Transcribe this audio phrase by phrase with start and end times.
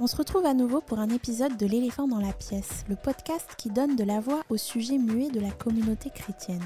[0.00, 3.54] On se retrouve à nouveau pour un épisode de L'éléphant dans la pièce, le podcast
[3.58, 6.62] qui donne de la voix au sujet muet de la communauté chrétienne.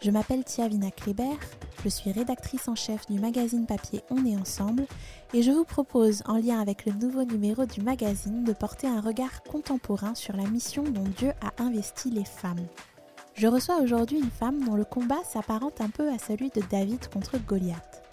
[0.00, 1.36] Je m'appelle Tiavina Kléber,
[1.82, 4.86] je suis rédactrice en chef du magazine papier On est ensemble
[5.34, 9.00] et je vous propose, en lien avec le nouveau numéro du magazine, de porter un
[9.00, 12.64] regard contemporain sur la mission dont Dieu a investi les femmes.
[13.34, 17.08] Je reçois aujourd'hui une femme dont le combat s'apparente un peu à celui de David
[17.08, 18.04] contre Goliath.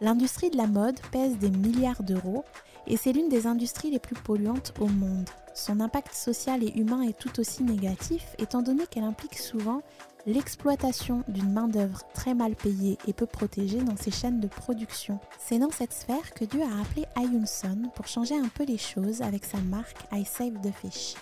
[0.00, 2.44] L'industrie de la mode pèse des milliards d'euros
[2.88, 5.28] et c'est l'une des industries les plus polluantes au monde.
[5.54, 9.82] Son impact social et humain est tout aussi négatif étant donné qu'elle implique souvent
[10.26, 15.20] l'exploitation d'une main-d'œuvre très mal payée et peu protégée dans ses chaînes de production.
[15.38, 19.22] C'est dans cette sphère que Dieu a appelé Ayunson pour changer un peu les choses
[19.22, 21.14] avec sa marque I Save the Fish.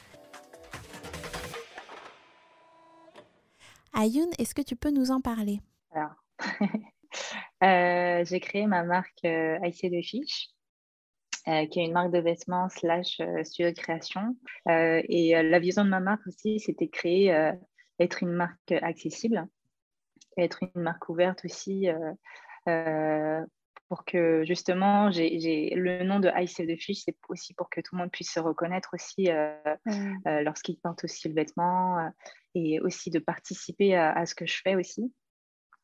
[3.99, 5.61] Ayun, est-ce que tu peux nous en parler?
[5.93, 6.23] Alors,
[7.65, 10.51] euh, j'ai créé ma marque euh, I Save the Fish
[11.49, 14.37] euh, qui est une marque de vêtements slash euh, studio de création.
[14.69, 17.53] Euh, et la vision de ma marque aussi, c'était créer,
[18.01, 19.47] être une marque accessible,
[20.37, 21.87] être une marque ouverte aussi
[23.89, 27.81] pour que justement, j'ai le nom de Ice Save the Fish, c'est aussi pour que
[27.81, 30.41] tout le monde puisse se reconnaître aussi mmh.
[30.43, 32.11] lorsqu'il porte aussi le vêtement
[32.57, 35.15] et aussi de participer à, ce que je fais aussi.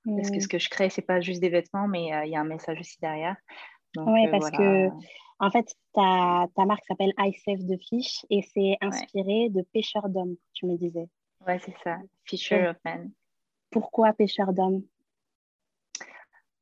[0.05, 2.41] Parce que ce que je crée, c'est pas juste des vêtements, mais il y a
[2.41, 3.37] un message aussi derrière.
[3.97, 4.89] Oui, parce que
[5.39, 10.09] en fait, ta, ta marque s'appelle I Save the Fish et c'est inspiré de pêcheurs
[10.09, 11.09] d'hommes, tu me disais.
[11.47, 13.11] Ouais, c'est ça, Fisher of Men.
[13.71, 14.83] Pourquoi pêcheurs d'hommes?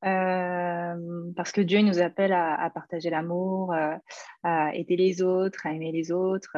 [0.05, 3.97] Euh, parce que Dieu nous appelle à, partager l'amour, euh,
[4.43, 6.57] à aider les autres, à aimer les autres.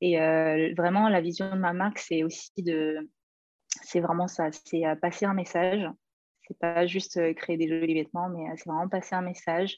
[0.00, 3.08] Et euh, vraiment, la vision de ma marque, c'est aussi de.
[3.82, 5.86] C'est vraiment ça, c'est passer un message.
[6.46, 9.76] C'est pas juste créer des jolis vêtements, mais c'est vraiment passer un message.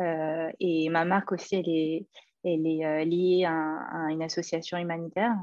[0.00, 2.06] Euh, et ma marque aussi, elle est,
[2.44, 5.34] elle est euh, liée à, une association humanitaire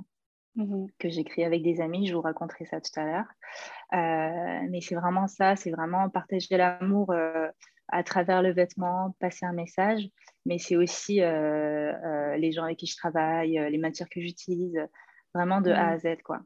[0.55, 2.07] mmh que j'ai créée avec des amis.
[2.07, 3.25] Je vous raconterai ça tout à l'heure.
[3.93, 7.13] Euh, mais c'est vraiment ça, c'est vraiment partager l'amour
[7.89, 10.07] à travers le vêtement, passer un message.
[10.45, 14.79] Mais c'est aussi les gens avec qui je travaille, les matières que j'utilise,
[15.33, 16.21] vraiment de A à Z.
[16.23, 16.39] quoi.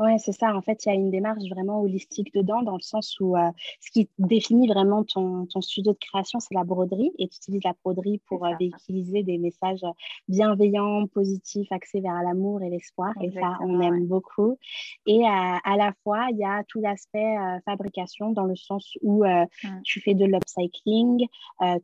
[0.00, 0.54] Ouais, c'est ça.
[0.56, 3.50] En fait, il y a une démarche vraiment holistique dedans, dans le sens où euh,
[3.80, 7.12] ce qui définit vraiment ton, ton studio de création, c'est la broderie.
[7.18, 9.84] Et tu utilises la broderie pour euh, véhiculer des messages
[10.26, 13.12] bienveillants, positifs, axés vers l'amour et l'espoir.
[13.22, 14.58] Et ça, on aime beaucoup.
[15.06, 18.98] Et à, à la fois, il y a tout l'aspect euh, fabrication, dans le sens
[19.00, 19.46] où mmh.
[19.84, 21.26] tu fais de l'upcycling,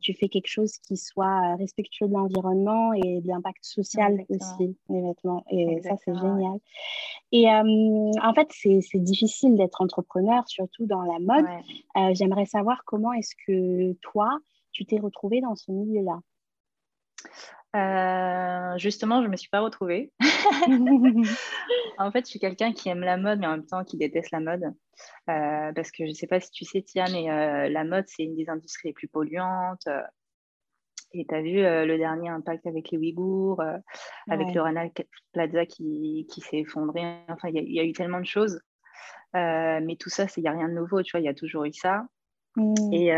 [0.01, 5.01] tu fais quelque chose qui soit respectueux de l'environnement et de l'impact social aussi, les
[5.01, 5.45] vêtements.
[5.49, 6.59] Et ça, c'est génial.
[7.31, 7.47] Et
[8.21, 11.45] en fait, c'est difficile d'être entrepreneur, surtout dans la mode.
[11.97, 14.39] Euh, j'aimerais savoir comment est-ce que toi,
[14.71, 16.19] tu t'es retrouvée dans ce milieu-là
[17.73, 20.11] euh, justement, je ne me suis pas retrouvée.
[21.97, 24.31] en fait, je suis quelqu'un qui aime la mode, mais en même temps qui déteste
[24.31, 24.63] la mode.
[25.29, 28.23] Euh, parce que je ne sais pas si tu sais, Tia, mais la mode, c'est
[28.23, 29.87] une des industries les plus polluantes.
[31.13, 33.77] Et tu as vu euh, le dernier impact avec les Ouïghours, euh,
[34.29, 34.85] avec le Rana
[35.33, 37.01] Plaza qui, qui s'est effondré.
[37.27, 38.61] Enfin, il y, a eu tellement de choses.
[39.35, 41.33] Euh, mais tout ça, il n'y a rien de nouveau, tu vois, il y a
[41.33, 42.05] toujours eu ça.
[42.55, 42.93] Mmh.
[42.93, 43.11] Et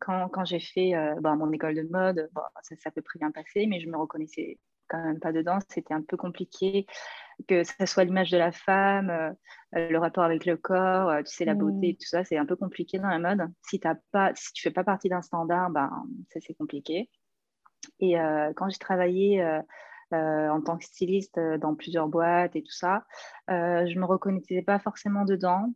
[0.00, 3.18] quand, quand j'ai fait bon, mon école de mode, bon, ça s'est à peu près
[3.18, 5.58] bien passé, mais je me reconnaissais quand même pas dedans.
[5.68, 6.86] C'était un peu compliqué
[7.48, 11.34] que ce soit l'image de la femme, euh, le rapport avec le corps, euh, tu
[11.34, 11.96] sais, la beauté, mm.
[11.96, 13.48] tout ça, c'est un peu compliqué dans la mode.
[13.62, 15.90] Si, as pas, si tu fais pas partie d'un standard, ben,
[16.32, 17.08] ça c'est compliqué.
[17.98, 19.42] Et euh, quand j'ai travaillé
[20.12, 23.04] en tant que styliste dans plusieurs boîtes et tout ça,
[23.48, 25.72] je me reconnaissais pas forcément dedans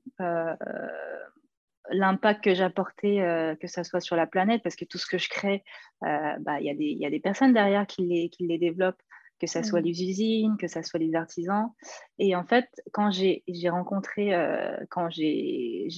[1.90, 5.28] l'impact que j'apportais, que ce soit sur la planète, parce que tout ce que je
[5.28, 5.62] crée,
[6.00, 9.00] bah, il y, y, a des personnes derrière qui les, qui les développent,
[9.40, 9.84] que ce soit mmh.
[9.84, 11.70] les usines, que ce soit les artisans.
[12.18, 14.32] Et en fait, quand j'ai rencontré,
[14.90, 15.88] quand j'ai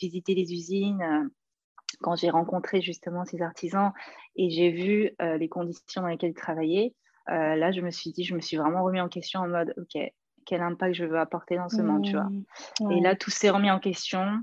[0.00, 1.30] visité les usines,
[2.00, 3.92] quand j'ai rencontré justement ces artisans
[4.36, 6.94] et j'ai vu les conditions dans lesquelles ils travaillaient,
[7.26, 9.98] là, je me suis dit, je me suis vraiment remis en question en mode, OK,
[10.44, 12.28] quel impact je veux apporter dans ce monde, tu vois.
[12.80, 12.92] Mmh.
[12.92, 14.42] Et là, tout s'est remis en question.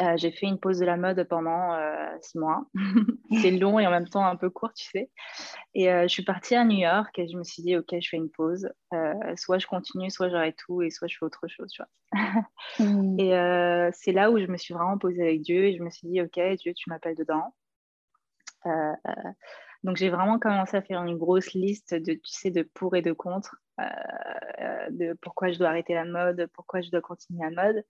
[0.00, 2.66] Euh, j'ai fait une pause de la mode pendant euh, six mois.
[3.42, 5.10] c'est long et en même temps un peu court, tu sais.
[5.74, 8.08] Et euh, je suis partie à New York et je me suis dit, OK, je
[8.08, 8.68] fais une pause.
[9.36, 11.90] soit je continue, soit j'arrête tout et soit je fais autre chose, tu vois.
[12.78, 13.20] Mmh.
[13.20, 16.08] Et c'est là où je me suis vraiment posée avec Dieu et je me suis
[16.08, 17.54] dit, OK, Dieu, tu m'appelles dedans.
[19.84, 23.02] donc j'ai vraiment commencé à faire une grosse liste de, tu sais, de pour et
[23.02, 27.84] de contre, de pourquoi je dois arrêter la mode, pourquoi je dois continuer la mode.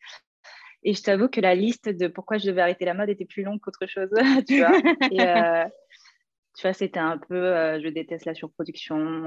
[0.88, 3.42] Et je t'avoue que la liste de pourquoi je devais arrêter la mode était plus
[3.42, 4.08] longue qu'autre chose,
[4.48, 4.78] tu vois.
[5.10, 5.64] Et, euh,
[6.56, 9.24] tu vois, c'était un peu, je déteste la surproduction,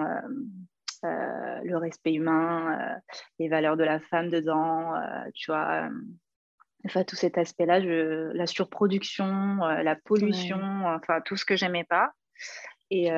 [1.03, 2.97] le respect humain,
[3.39, 4.93] les valeurs de la femme dedans,
[5.35, 5.89] tu vois.
[6.85, 12.13] Enfin, tout cet aspect-là, la surproduction, la pollution, enfin, tout ce que j'aimais pas.
[12.89, 13.11] Et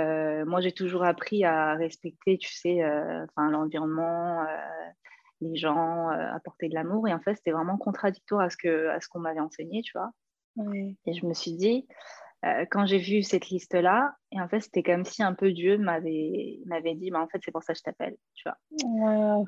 [0.45, 4.47] moi, j'ai toujours appris à respecter, tu sais, enfin, l'environnement,
[5.41, 7.07] les gens, apporter de l'amour.
[7.07, 9.93] Et en fait, c'était vraiment contradictoire à ce qu'on à ce qu'on m'avait enseigné, tu
[9.93, 10.11] vois.
[11.05, 11.87] Et je me suis dit,
[12.71, 16.95] quand j'ai vu cette liste-là, et en fait, c'était comme si un peu Dieu m'avait
[16.95, 19.45] dit, bah, en fait, c'est pour ça que je t'appelle, tu vois.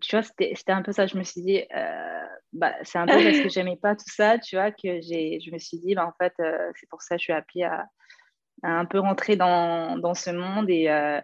[0.00, 1.06] Tu vois, c'était un peu ça.
[1.06, 1.62] Je me suis dit,
[2.52, 5.58] bah, c'est un peu parce que j'aimais pas tout ça, tu vois, que je me
[5.58, 6.34] suis dit, bah, en fait,
[6.76, 7.86] c'est pour ça que je suis appelée à,
[8.62, 11.20] un peu rentrer dans, dans ce monde et euh,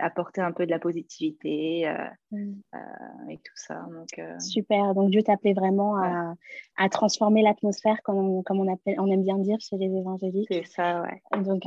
[0.00, 1.94] apporter un peu de la positivité euh,
[2.32, 2.52] mm.
[2.74, 3.86] euh, et tout ça.
[3.90, 6.34] Donc, Super, donc Dieu t'appelait vraiment à,
[6.76, 10.48] à, transformer l'atmosphère, comme, on, comme on, appelle, on aime bien dire chez les évangéliques.
[10.50, 11.42] C'est ça, ouais.
[11.42, 11.62] Donc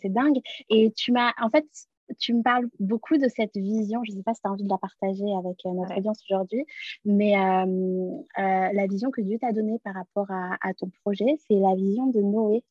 [0.00, 0.38] c'est dingue.
[0.68, 1.66] Et tu m'as, en fait,
[2.18, 4.64] tu me parles beaucoup de cette vision, je ne sais pas si tu as envie
[4.64, 6.64] de la partager avec notre audience aujourd'hui,
[7.04, 7.32] mais
[8.36, 12.06] la vision que Dieu t'a donnée par rapport à, à ton projet, c'est la vision
[12.06, 12.62] de Noé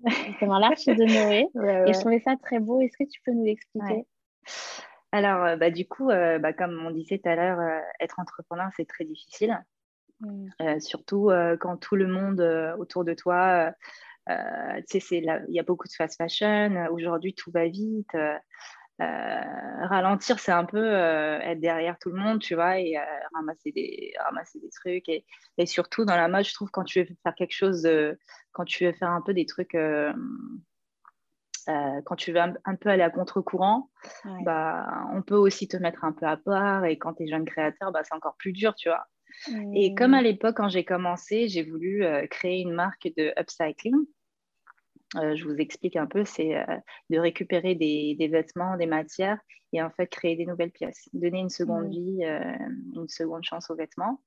[0.26, 1.48] justement l'arche de Noé.
[1.88, 2.80] Et je trouvais ça très beau.
[2.80, 4.06] Est-ce que tu peux nous l'expliquer?
[5.12, 8.18] Alors, euh, bah, du coup, euh, bah, comme on disait tout à l'heure, euh, être
[8.20, 9.58] entrepreneur, c'est très difficile.
[10.20, 10.80] Mm.
[10.80, 11.30] surtout
[11.60, 12.40] quand tout le monde
[12.80, 13.72] autour de toi,
[14.26, 16.88] tu sais, il y a beaucoup de fast fashion.
[16.90, 18.16] Aujourd'hui, tout va vite.
[19.00, 23.02] Euh, ralentir, c'est un peu euh, être derrière tout le monde, tu vois, et euh,
[23.32, 25.08] ramasser, des, ramasser des trucs.
[25.08, 25.24] Et,
[25.56, 27.88] et, surtout dans la mode, je trouve, quand tu veux faire quelque chose,
[28.52, 29.76] quand tu veux faire un peu des trucs,
[31.66, 33.88] quand tu veux un, peu aller à contre-courant,
[34.42, 36.84] bah, on peut aussi te mettre un peu à part.
[36.84, 39.06] Et quand tu es jeune créateur, bah, c'est encore plus dur, tu vois.
[39.74, 43.94] Et comme à l'époque, quand j'ai commencé, j'ai voulu créer une marque de upcycling.
[45.16, 46.76] Euh, je vous explique un peu, c'est euh,
[47.08, 49.38] de récupérer des, vêtements, des matières
[49.72, 51.90] et en fait créer des nouvelles pièces, donner une seconde mmh.
[51.90, 52.56] vie, euh,
[52.94, 54.22] une seconde chance aux vêtements.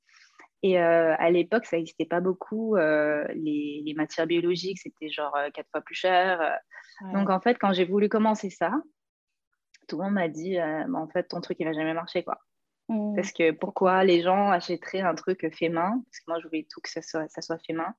[0.63, 2.75] Et à l'époque, ça n'existait pas beaucoup.
[2.75, 6.59] Les, matières biologiques, c'était genre quatre fois plus cher.
[7.13, 8.71] Donc en fait, quand j'ai voulu commencer ça,
[9.87, 12.37] tout le monde m'a dit, bah, en fait, ton truc, il va jamais marcher, quoi.
[12.89, 13.15] Mmh.
[13.15, 16.03] Parce que pourquoi les gens achèteraient un truc fait main?
[16.05, 17.95] Parce que moi, je voulais tout que ça soit, ça soit fait main.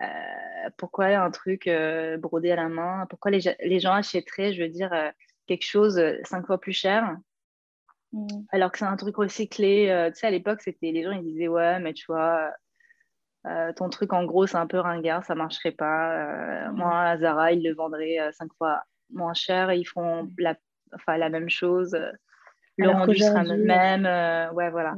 [0.00, 3.06] Euh, pourquoi un truc euh, brodé à la main?
[3.10, 5.10] Pourquoi les, les, gens achèteraient, je veux dire, euh,
[5.46, 7.16] quelque chose cinq fois plus cher?
[8.14, 8.26] Mm.
[8.50, 11.48] alors que c'est un truc recyclé Tu sais, à l'époque, c'était les gens ils disaient
[11.48, 12.52] ouais, mais tu vois.
[13.76, 16.68] ton truc en gros c'est un peu ringard, ça marcherait pas.
[16.68, 16.76] Mm.
[16.76, 20.34] Moi, à Zara, ils le vendraient cinq fois moins cher et ils font mm.
[20.38, 20.56] la,
[20.94, 21.96] enfin, la même chose.
[22.78, 24.04] Le rendu sera le même.
[24.54, 24.94] ouais, voilà.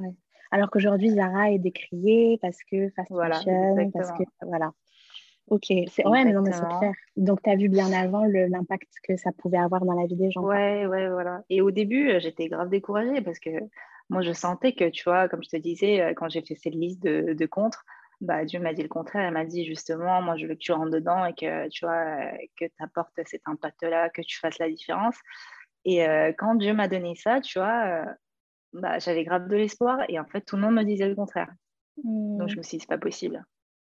[0.55, 4.71] Alors qu'aujourd'hui, Zara est décriée parce que fast fashion, parce que voilà.
[5.49, 6.93] Ok, c'est ouais, mais non, mais c'est clair.
[7.17, 10.31] Donc, tu as vu bien avant l'impact que ça pouvait avoir dans la vie des
[10.31, 10.43] gens.
[10.43, 11.43] Ouais, ouais, voilà.
[11.51, 13.51] Et au début, euh, j'étais grave découragée parce que
[14.11, 16.73] moi, je sentais que, tu vois, comme je te disais, euh, quand j'ai fait cette
[16.73, 17.85] liste de, de contre,
[18.21, 19.27] bah, Dieu m'a dit le contraire.
[19.27, 21.95] Elle m'a dit justement, moi, je veux que tu rentres dedans et que, tu vois,
[21.95, 25.17] euh, que tu apportes cet impact-là, que tu fasses la différence.
[25.85, 26.07] Et
[26.39, 28.07] quand Dieu m'a donné ça, tu vois,
[28.75, 31.53] bah, j'avais grave de l'espoir et en fait, tout le monde me disait le contraire.
[31.97, 32.59] Donc, je mmh.
[32.59, 33.44] me suis dit, c'est pas possible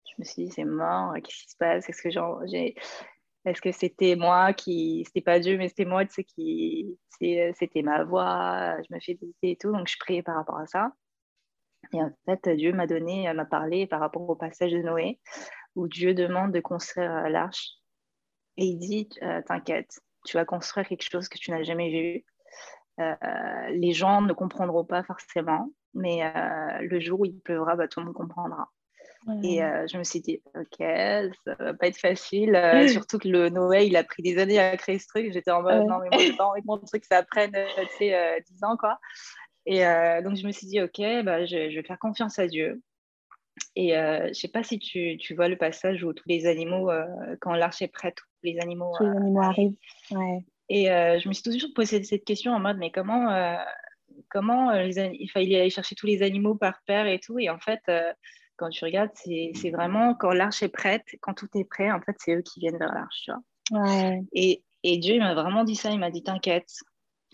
[0.09, 1.89] je me suis dit, c'est mort, qu'est-ce qui se passe?
[1.89, 2.09] Est-ce que
[2.47, 2.75] j'ai.
[3.45, 5.03] Est-ce que c'était moi qui.
[5.05, 6.97] C'était pas Dieu, mais c'était moi, tu sais, qui.
[7.11, 9.71] C'était ma voix, je me fais visiter et tout.
[9.71, 10.91] Donc, je priais par rapport à ça.
[11.93, 15.19] Et en fait, Dieu m'a donné, m'a parlé par rapport au passage de Noé,
[15.75, 17.69] où Dieu demande de construire l'arche.
[18.57, 22.25] Et il dit euh, T'inquiète, tu vas construire quelque chose que tu n'as jamais vu.
[22.99, 27.87] Euh, les gens ne comprendront pas forcément, mais euh, le jour où il pleuvra, bah,
[27.87, 28.69] tout le monde comprendra.
[29.43, 30.77] Et euh, je me suis dit, ok,
[31.45, 32.55] ça va pas être facile.
[32.55, 35.31] Euh, surtout que le Noé, il a pris des années à créer ce truc.
[35.31, 37.97] J'étais en mode, non, mais moi, j'ai pas envie que mon truc, ça prenne, tu
[37.97, 38.97] sais, 10 ans, quoi.
[39.65, 39.79] Et
[40.23, 42.81] donc, je me suis dit, ok, bah, je, vais faire confiance à Dieu.
[43.75, 46.89] Et je sais pas si tu, tu, vois le passage où tous les animaux,
[47.41, 49.75] quand l'arche est prête, tous les animaux, tous les animaux arrivent.
[50.11, 50.43] Ouais.
[50.69, 53.57] Et je me suis toujours posé cette question en mode, mais comment,
[54.29, 57.39] comment les il fallait aller chercher tous les animaux par paire et tout.
[57.39, 57.81] Et en fait,
[58.59, 62.15] quand tu regardes, c'est vraiment quand l'arche est prête, quand tout est prêt, en fait,
[62.19, 63.41] c'est eux qui viennent vers l'arche, tu vois.
[63.71, 64.21] Ouais.
[64.33, 66.69] Et, et, Dieu m'a vraiment dit ça, il m'a dit T'inquiète,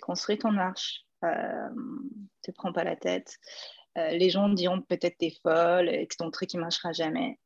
[0.01, 1.69] construis ton arche, euh,
[2.43, 3.37] te prends pas la tête.
[3.97, 7.39] Euh, les gens diront peut-être t'es folle et que ton truc ne marchera jamais.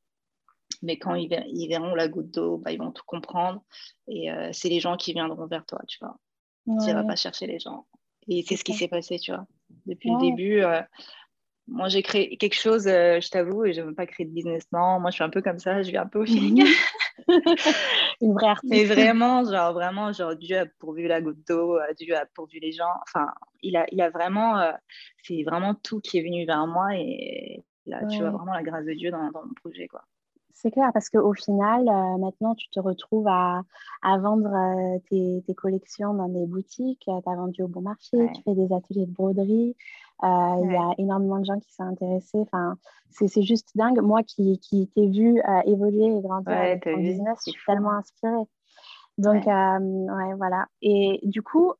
[0.82, 3.64] Mais quand ils, verront la goutte d'eau, bah, ils vont tout comprendre.
[4.08, 6.18] Et euh, c'est les gens qui viendront vers toi, tu vois.
[6.66, 7.86] Tu n'iras pas chercher les gens.
[8.28, 9.46] Et c'est ce qui s'est passé, tu vois.
[9.86, 10.82] Depuis le début, euh,
[11.68, 14.32] moi, j'ai créé quelque chose, euh, je t'avoue, et je ne veux pas créer de
[14.32, 14.66] business.
[14.72, 16.66] Non, moi, je suis un peu comme ça, je vais un peu au feeling.
[18.22, 18.72] Une vraie artiste.
[18.72, 22.72] Mais vraiment, genre, vraiment, genre, Dieu a pourvu la goutte d'eau, Dieu a pourvu les
[22.72, 22.92] gens.
[23.08, 24.72] Enfin, il a, il a vraiment, euh,
[25.24, 28.86] c'est vraiment tout qui est venu vers moi et là, tu vois vraiment la grâce
[28.86, 30.04] de Dieu dans, dans mon projet, quoi.
[30.54, 33.62] C'est clair, parce qu'au final, euh, maintenant, tu te retrouves à,
[34.02, 38.42] à vendre tes, tes, collections dans des boutiques, tu as vendu au bon marché, tu
[38.44, 39.76] fais des ateliers de broderie,
[40.24, 42.40] euh, il y a énormément de gens qui sont intéressés.
[42.40, 42.78] Enfin,
[43.10, 44.02] c'est juste dingue.
[44.02, 47.92] Moi qui, qui t'ai vu euh, évoluer et grandir avec ton business, je suis tellement
[47.92, 48.44] inspirée.
[49.20, 50.34] Donc, euh, ouais.
[50.36, 50.68] voilà.
[50.82, 51.74] Et du coup,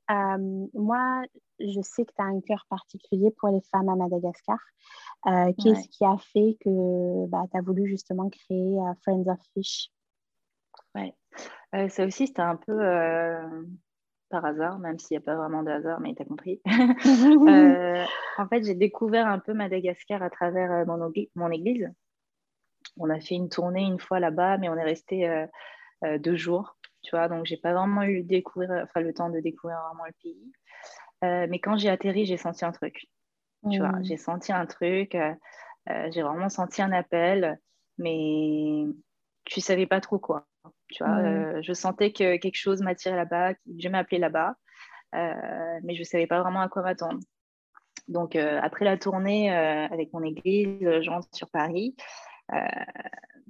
[0.74, 1.24] moi,
[1.60, 4.60] je sais que tu as un cœur particulier pour les femmes à Madagascar.
[5.58, 9.90] Qu'est-ce qui a fait que bah, tu as voulu justement créer Friends of Fish?
[10.96, 11.14] Ouais.
[11.90, 12.78] ça aussi, c'était un peu
[14.30, 16.62] par hasard, même s'il n'y a pas vraiment de hasard, mais tu as compris.
[17.50, 18.06] Euh,
[18.38, 20.86] en fait, j'ai découvert un peu Madagascar à travers euh,
[21.36, 21.90] mon, église.
[22.98, 26.78] On a fait une tournée une fois là-bas, mais on est resté euh, deux jours,
[27.02, 30.14] tu vois, donc j'ai pas vraiment eu découvrir, enfin, le temps de découvrir vraiment le
[30.22, 30.52] pays.
[31.50, 33.08] mais quand j'ai atterri, j'ai senti un truc.
[33.70, 34.04] Tu vois, mmh.
[34.06, 35.18] j'ai senti un truc,
[35.88, 37.60] j'ai vraiment senti un appel,
[37.98, 38.86] mais
[39.46, 40.46] tu savais pas trop quoi.
[40.90, 44.56] Tu vois, euh, je sentais que quelque chose m'attirait là-bas, que Dieu m'appelait là-bas,
[45.16, 47.20] euh, mais je ne savais pas vraiment à quoi m'attendre.
[48.08, 51.96] Donc, euh, après la tournée avec mon église, je rentre sur Paris.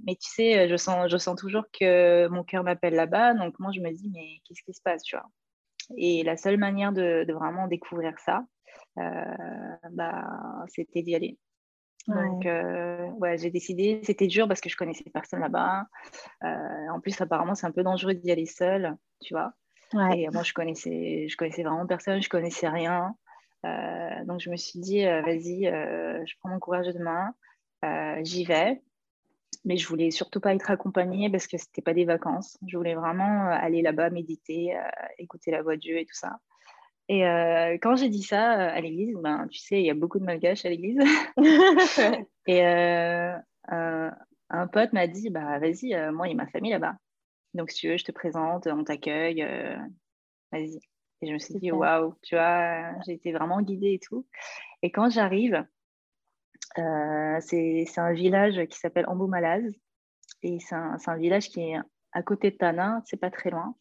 [0.05, 3.33] Mais tu sais, je sens, je sens toujours que mon cœur m'appelle là-bas.
[3.33, 5.27] Donc, moi, je me dis, mais qu'est-ce qui se passe, tu vois?
[5.97, 8.43] Et la seule manière de, de vraiment découvrir ça,
[8.95, 10.27] bah,
[10.67, 11.37] c'était d'y aller.
[12.07, 14.01] Donc, euh, ouais, j'ai décidé.
[14.03, 15.85] C'était dur parce que je connaissais personne là-bas.
[16.43, 19.53] Euh, en plus, apparemment, c'est un peu dangereux d'y aller seul, tu vois?
[20.15, 23.15] Et moi, je connaissais, je connaissais vraiment personne, je connaissais rien.
[23.65, 27.33] Euh, donc, je me suis dit, vas-y, je prends mon courage de main,
[28.23, 28.81] j'y vais.
[29.65, 32.57] Mais je voulais surtout pas être accompagnée parce que c'était pas des vacances.
[32.65, 34.79] Je voulais vraiment aller là-bas, méditer,
[35.17, 36.39] écouter la voix de Dieu et tout ça.
[37.09, 39.95] Et euh, quand j'ai dit ça euh, à l'église, ben, tu sais, il y a
[39.95, 40.99] beaucoup de malgaches à l'église.
[42.47, 43.35] et euh,
[43.67, 46.95] un, pote m'a dit, bah, vas-y, moi, il y a ma famille là-bas.
[47.55, 49.43] Donc, si tu veux, je te présente, on t'accueille,
[50.51, 50.79] vas-y.
[51.21, 54.27] Et je me suis dit, waouh, tu vois, j'ai été vraiment guidée et tout.
[54.83, 55.65] Et quand j'arrive,
[56.75, 59.71] c'est un village qui s'appelle Amboumalaz.
[60.41, 61.77] Et c'est un, un, village qui est
[62.13, 63.75] à côté de Tana, c'est pas très loin.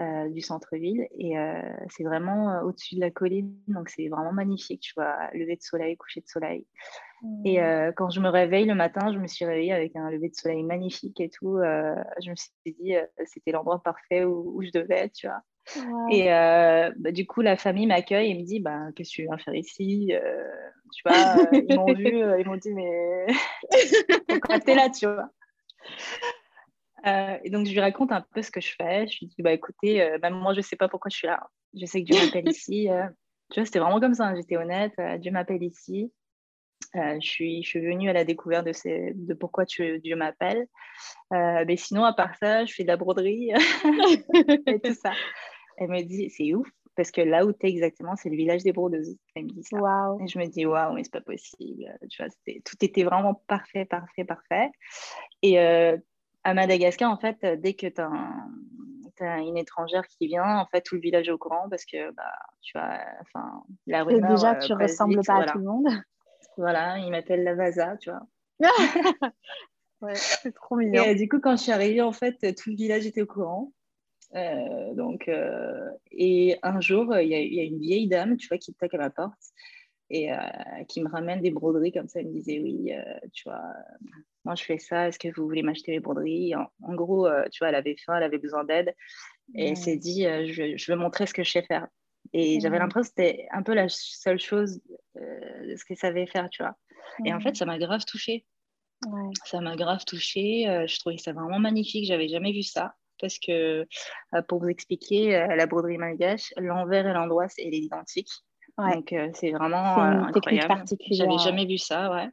[0.00, 1.06] Euh, du centre-ville.
[1.12, 4.80] Et euh, c'est vraiment euh, au-dessus de la colline, donc c'est vraiment magnifique.
[4.80, 6.66] Tu vois, lever de soleil, coucher de soleil.
[7.44, 7.92] Et mmh.
[7.96, 10.64] quand je me réveille le matin, je me suis réveillée avec un lever de soleil
[10.64, 11.58] magnifique et tout.
[11.62, 15.40] je me suis dit, c'était l'endroit parfait où, je devais être, tu vois.
[16.10, 19.38] Et bah, du coup, la famille m'accueille et me dit bah, Qu'est-ce que tu viens
[19.38, 20.12] faire ici
[20.92, 23.26] Tu vois, ils m'ont vu, ils m'ont dit Mais
[24.28, 25.30] pourquoi t'es là, tu vois?
[27.06, 29.06] Euh, et donc, je lui raconte un peu ce que je fais.
[29.06, 31.26] Je lui dis, bah, écoutez, euh, même moi, je ne sais pas pourquoi je suis
[31.26, 31.48] là.
[31.78, 32.88] Je sais que Dieu m'appelle ici.
[32.88, 33.06] Euh.
[33.52, 34.26] tu vois, c'était vraiment comme ça.
[34.26, 34.36] Hein.
[34.36, 34.94] J'étais honnête.
[35.18, 36.12] Dieu m'appelle ici.
[36.94, 40.66] je, suis, je suis venue à la découverte de, ces, de pourquoi Dieu m'appelle.
[41.30, 43.50] mais sinon, à part ça, je fais de la broderie
[44.66, 45.12] et tout ça.
[45.76, 48.62] Elle me dit, c'est ouf, parce que là où tu es exactement, c'est le village
[48.62, 49.16] des brodeuses.
[49.34, 49.76] Elle me dit ça.
[50.20, 51.84] Et je me dis, waouh, mais c'est pas possible.
[52.10, 52.30] Tu vois,
[52.64, 54.70] tout était vraiment parfait, parfait, parfait.
[55.42, 58.00] Et à Madagascar, en fait, dès que tu
[59.24, 62.12] as, une étrangère qui vient, en fait, tout le village est au courant parce que,
[62.12, 64.30] bah, tu vois, enfin, la rumeur...
[64.30, 65.88] Déjà, tu ne euh, ressembles pas à tout le monde.
[66.56, 68.22] Voilà, ils m'appellent la Vaza, tu vois.
[70.02, 71.02] ouais, c'est trop mignon.
[71.04, 73.72] Et du coup, quand je suis arrivée, en fait, tout le village était au courant.
[74.34, 78.58] Euh, donc, euh, et un jour, il y, y, a une vieille dame, tu vois,
[78.58, 79.38] qui toque à ma porte
[80.10, 80.28] et
[80.86, 82.20] qui me ramène des broderies comme ça.
[82.20, 82.92] Elle me disait, oui,
[83.32, 83.62] tu vois,
[84.44, 86.54] moi je fais ça, est-ce que vous voulez m'acheter les broderies?
[86.54, 88.94] En, gros, euh, tu vois, elle avait faim, elle avait besoin d'aide.
[89.54, 91.86] Et elle s'est dit, euh, je, veux montrer ce que je sais faire.
[92.32, 94.80] Et j'avais l'impression que c'était un peu la seule chose
[95.16, 96.76] euh, de ce qu'elle savait faire, tu vois.
[97.24, 98.46] Et en fait, ça m'a grave touchée.
[99.44, 100.64] Ça m'a grave touchée.
[100.86, 102.06] je trouvais ça vraiment magnifique.
[102.06, 102.94] J'avais jamais vu ça.
[103.20, 103.86] Parce que,
[104.48, 108.30] pour vous expliquer, la broderie malgache, l'envers et l'endroit, c'est identique.
[108.78, 110.84] Donc, c'est vraiment incroyable.
[111.10, 112.28] J'avais jamais vu ça, ouais.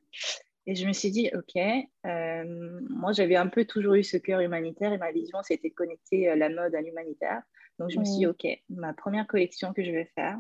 [0.68, 1.62] Et je me suis dit, OK,
[2.06, 5.74] euh, moi j'avais un peu toujours eu ce cœur humanitaire et ma vision c'était de
[5.74, 7.42] connecter euh, la mode à l'humanitaire.
[7.80, 10.38] Donc je me suis dit, OK, ma première collection que je vais faire,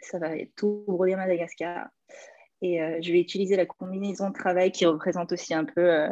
[0.00, 1.88] ça va être tout brodé à Madagascar.
[2.60, 6.08] Et euh, je vais utiliser la combinaison de travail qui représente aussi un peu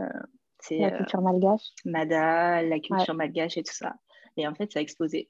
[0.70, 1.68] la culture malgache.
[1.84, 3.94] Mada, la culture malgache et tout ça.
[4.36, 5.28] Et en fait, ça a explosé.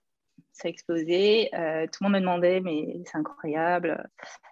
[0.52, 1.54] ça a explosé.
[1.54, 4.08] Euh, tout le monde me demandait, mais c'est incroyable,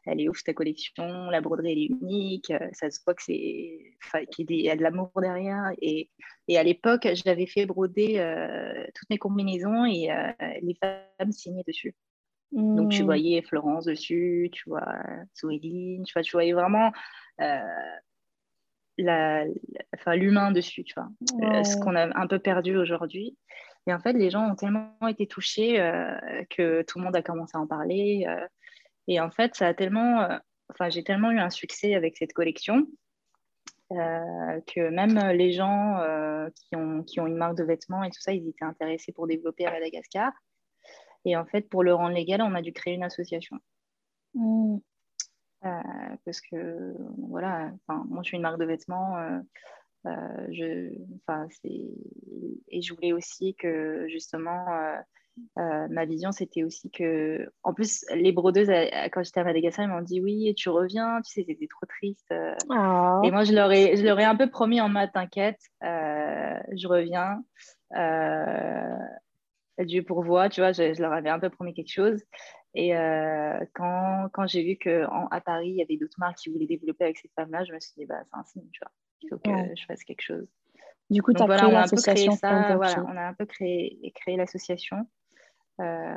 [0.06, 3.22] elle est ouf ta collection, la broderie elle est unique, euh, ça se voit que
[3.22, 3.96] c'est,
[4.32, 5.72] qu'il y a de l'amour derrière.
[5.80, 6.10] Et,
[6.48, 10.08] et à l'époque, j'avais fait broder euh, toutes mes combinaisons et
[10.62, 11.94] les femmes signaient dessus.
[12.50, 13.06] Donc tu mmh.
[13.06, 14.86] voyais Florence dessus, tu vois
[15.38, 16.92] Zoéline, tu vois, tu voyais vraiment
[18.98, 19.44] la,
[19.94, 21.08] enfin, l'humain dessus, tu vois,
[21.64, 23.36] ce qu'on a un peu perdu aujourd'hui.
[23.86, 26.14] Et en fait, les gens ont tellement été touchés euh,
[26.50, 28.26] que tout le monde a commencé à en parler.
[28.28, 28.46] Euh,
[29.06, 30.36] et en fait, ça a tellement, euh,
[30.70, 32.86] enfin, j'ai tellement eu un succès avec cette collection
[33.90, 35.98] que même les gens
[36.54, 39.26] qui, ont, qui ont une marque de vêtements et tout ça, ils étaient intéressés pour
[39.26, 40.30] développer à Madagascar.
[41.24, 43.56] Et en fait, pour le rendre légal, on a dû créer une association.
[44.34, 44.76] Mmh.
[45.60, 46.94] Parce que,
[47.28, 49.16] voilà, moi, je suis une marque de vêtements.
[50.06, 50.92] Euh, je,
[52.68, 54.96] et je voulais aussi que justement euh,
[55.58, 58.70] euh, ma vision, c'était aussi que, en plus, les brodeuses,
[59.12, 62.32] quand j'étais à Madagascar, elles m'ont dit oui, tu reviens, tu sais, c'était trop triste.
[62.70, 63.20] Oh.
[63.24, 66.86] Et moi, je leur, ai, je leur ai un peu promis en mode, t'inquiète, je
[66.86, 67.42] reviens.
[69.84, 72.20] Dieu pourvoit, tu vois, je, je, leur avais un peu promis quelque chose.
[72.74, 72.90] Et
[73.74, 77.18] quand, quand j'ai vu qu'à Paris, il y avait d'autres marques qui voulaient développer avec
[77.18, 79.50] ces femmes-là, je me suis dit, bah, c'est un signe, tu vois il faut que
[79.76, 80.46] je fasse quelque chose.
[81.10, 82.36] Du coup, tu as créé l'association.
[82.40, 85.06] Voilà, on a un peu créé, créé l'association.
[85.80, 86.14] Euh,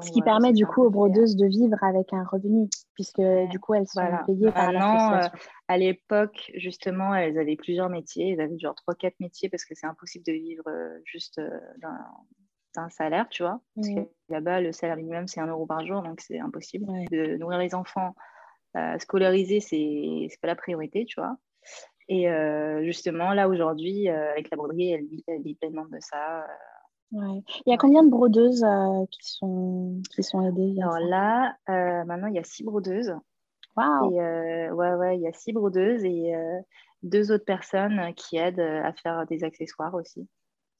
[0.00, 3.74] Ce qui permet du coup aux brodeuses de vivre avec un revenu, puisque du coup
[3.74, 5.38] elles sont payées par l'association.
[5.38, 8.32] Euh, à l'époque, justement, elles avaient plusieurs métiers.
[8.32, 11.40] Elles avaient genre 3-4 métiers parce que c'est impossible de vivre euh, juste
[12.74, 13.60] d'un salaire, tu vois.
[13.74, 16.86] Parce que là-bas, le salaire minimum, c'est 1 euro par jour, donc c'est impossible.
[17.10, 18.14] De nourrir les enfants,
[18.98, 21.36] scolariser, c'est pas la priorité, tu vois.
[22.10, 26.40] Et euh, justement, là, aujourd'hui, euh, avec la broderie, elle vit, pleinement de ça.
[26.40, 27.40] Euh.
[27.66, 28.66] Il y a combien de brodeuses
[29.12, 33.14] qui, sont, qui sont aidées Alors là, maintenant, il y a six brodeuses.
[33.76, 34.12] Wow.
[34.12, 36.32] Et, ouais, ouais, il y a six brodeuses et
[37.02, 40.28] deux autres personnes qui aident à faire des accessoires aussi.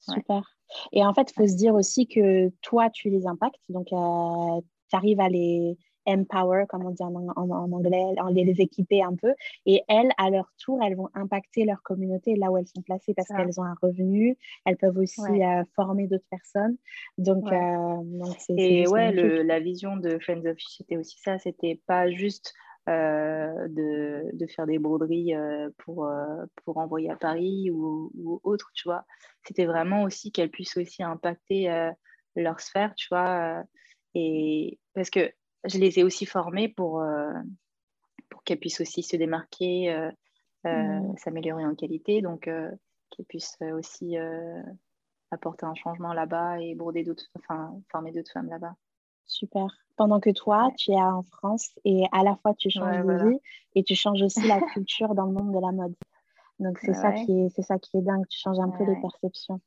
[0.01, 0.43] Super.
[0.91, 3.63] Et en fait, il faut se dire aussi que toi, tu les impactes.
[3.69, 9.15] Donc, tu arrives à les, empower, comme on dit en, anglais, les, les, équiper un
[9.15, 9.33] peu.
[9.65, 13.13] Et elles, à leur tour, elles vont impacter leur communauté là où elles sont placées
[13.13, 14.37] parce qu'elles ont un revenu.
[14.65, 16.77] Elles peuvent aussi euh, former d'autres personnes.
[17.17, 17.97] Donc, euh,
[18.39, 19.11] c'est, Et ouais,
[19.43, 21.37] la vision de Friends of Fish, c'était aussi ça.
[21.37, 25.33] C'était pas juste euh, de, de, faire des broderies
[25.77, 26.09] pour,
[26.63, 29.05] pour envoyer à Paris ou, ou autre, tu vois.
[29.45, 31.91] C'était vraiment aussi qu'elles puissent aussi impacter
[32.35, 33.63] leur sphère, tu vois.
[34.15, 35.31] et parce que
[35.65, 37.33] je les ai aussi formées pour, euh,
[38.29, 40.11] pour qu'elles puissent aussi se démarquer, euh,
[40.65, 44.15] euh, s'améliorer en qualité, donc qu'elles puissent aussi
[45.31, 48.75] apporter un changement là-bas et broder d'autres, enfin, former d'autres femmes là-bas.
[49.25, 49.67] Super.
[49.97, 53.39] Pendant que toi, tu es en France et à la fois tu changes de vie
[53.75, 55.93] et tu changes aussi la culture dans le monde de la mode.
[56.59, 58.25] Donc c'est ça qui est c'est ça qui est dingue.
[58.29, 59.59] Tu changes un peu les perceptions.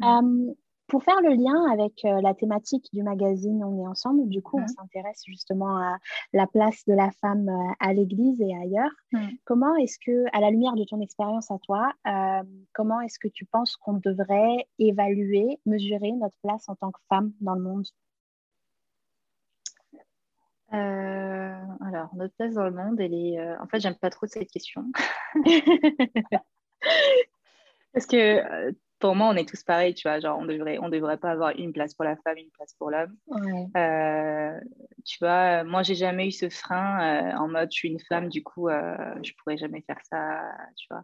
[0.00, 0.52] Mm.
[0.88, 4.58] Pour faire le lien avec euh, la thématique du magazine On est ensemble, du coup,
[4.58, 4.68] on mhm.
[4.68, 5.98] s'intéresse justement à
[6.32, 8.92] la place de la femme euh, à l'Église et ailleurs.
[9.12, 9.30] Mhm.
[9.44, 13.28] Comment est-ce que, à la lumière de ton expérience à toi, euh, comment est-ce que
[13.28, 17.86] tu penses qu'on devrait évaluer, mesurer notre place en tant que femme dans le monde?
[20.70, 23.38] Alors, notre place dans le monde, elle est.
[23.60, 24.84] En fait, j'aime pas trop cette question.
[27.92, 30.20] Parce que pour moi, on est tous pareils, tu vois.
[30.20, 32.90] Genre, on devrait, on devrait pas avoir une place pour la femme, une place pour
[32.90, 33.16] l'homme.
[33.76, 34.58] Euh,
[35.04, 38.28] tu vois, moi, j'ai jamais eu ce frein euh, en mode, je suis une femme,
[38.28, 40.40] du coup, euh, je pourrais jamais faire ça,
[40.76, 41.02] tu vois.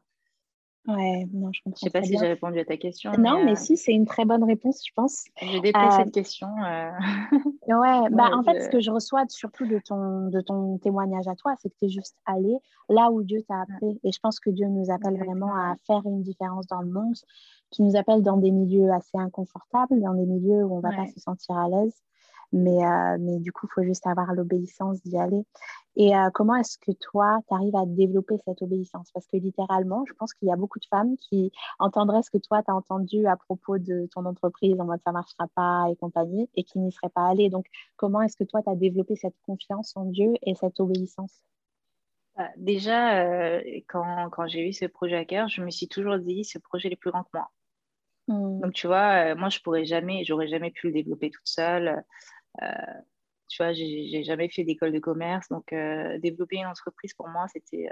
[0.88, 1.78] Ouais, non, je comprends.
[1.80, 3.12] Je sais pas si j'ai répondu à ta question.
[3.12, 5.24] Non, mais, si, c'est une très bonne réponse, je pense.
[5.40, 6.48] J'ai déplacé cette question.
[7.68, 11.36] ouais, bah, en fait, ce que je reçois surtout de ton, de ton témoignage à
[11.36, 12.56] toi, c'est que tu es juste allé
[12.88, 14.00] là où Dieu t'a appelé.
[14.02, 17.14] Et je pense que Dieu nous appelle vraiment à faire une différence dans le monde
[17.70, 20.90] qui nous appelle dans des milieux assez inconfortables, dans des milieux où on ne va
[20.90, 21.94] pas se sentir à l'aise.
[22.52, 25.42] Mais, euh, mais du coup, il faut juste avoir l'obéissance d'y aller.
[25.96, 29.10] Et euh, comment est-ce que toi, tu arrives à développer cette obéissance?
[29.12, 32.38] Parce que littéralement, je pense qu'il y a beaucoup de femmes qui entendraient ce que
[32.38, 35.86] toi, tu as entendu à propos de ton entreprise en mode ça ne marchera pas
[35.90, 37.50] et compagnie, et qui n'y seraient pas allées.
[37.50, 41.42] Donc, comment est-ce que toi, tu as développé cette confiance en Dieu et cette obéissance?
[42.36, 46.18] Bah, Déjà, euh, quand, quand j'ai eu ce projet à cœur, je me suis toujours
[46.18, 47.50] dit, ce projet est plus grand que moi.
[48.28, 48.60] Mm.
[48.60, 52.02] Donc, tu vois, euh, moi, je pourrais jamais, j'aurais jamais pu le développer toute seule.
[52.62, 52.66] Euh,
[53.52, 55.48] tu vois, j'ai jamais fait d'école de commerce.
[55.48, 57.88] Donc, euh, développer une entreprise, pour moi, c'était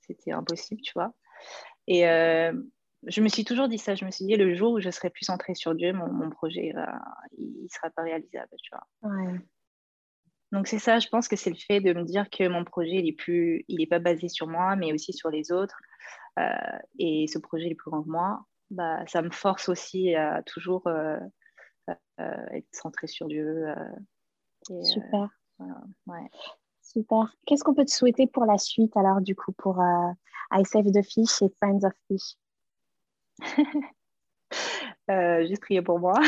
[0.00, 1.14] c'était impossible, tu vois.
[1.86, 2.02] Et
[3.06, 3.94] je me suis toujours dit ça.
[3.94, 6.72] Je me suis dit, le jour où je serai plus centrée sur Dieu, mon, projet,
[7.36, 8.48] il ne sera pas réalisable.
[8.62, 9.12] Tu vois.
[10.52, 12.96] Donc, c'est ça, je pense que c'est le fait de me dire que mon projet,
[12.96, 15.76] il n'est plus, il est pas basé sur moi, mais aussi sur les autres.
[16.38, 18.46] Euh, et ce projet est plus grand que moi.
[18.70, 21.18] Bah, ça me force aussi à toujours euh,
[22.20, 23.66] euh, être centré sur Dieu.
[24.82, 25.28] Super.
[26.82, 27.36] Super.
[27.46, 29.82] Qu'est-ce qu'on peut te souhaiter pour la suite, alors, du coup, pour
[30.52, 32.36] I Save the Fish et Friends of Fish?
[35.10, 36.14] Euh, Juste prier pour moi.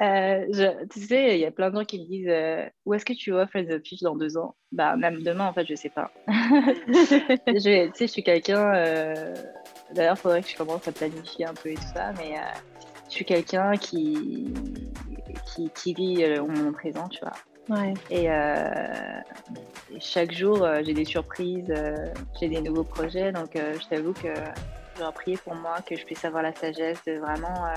[0.00, 2.94] Euh, je, tu sais, il y a plein de gens qui me disent euh, Où
[2.94, 4.56] est-ce que tu vois Friends of Fish dans deux ans?
[4.72, 6.10] Bah, même demain, en fait, je sais pas.
[6.26, 8.72] je, tu sais, je suis quelqu'un.
[9.94, 12.34] D'ailleurs, il faudrait que je commence à planifier un peu et tout ça, mais
[13.14, 14.52] suis quelqu'un qui,
[15.46, 17.84] qui, qui vit au moment présent, tu vois.
[18.10, 18.28] Et,
[20.00, 21.72] chaque jour, j'ai des surprises,
[22.40, 23.32] j'ai des nouveaux projets.
[23.32, 24.34] Donc, je t'avoue que
[24.96, 27.74] je prier pour moi, que je puisse avoir la sagesse de vraiment euh,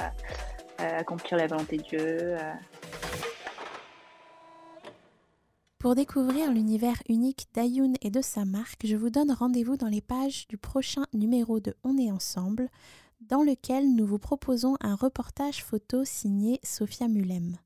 [0.82, 2.00] euh, accomplir la volonté de Dieu.
[2.02, 2.54] Euh.
[5.80, 10.02] Pour découvrir l'univers unique d'Ayoun et de sa marque, je vous donne rendez-vous dans les
[10.02, 12.70] pages du prochain numéro de On est ensemble,
[13.22, 17.58] dans lequel nous vous proposons un reportage photo signé Sophia Mulem.